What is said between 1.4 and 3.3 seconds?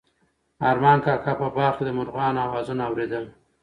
په باغ کې د مرغانو اوازونه اورېدل.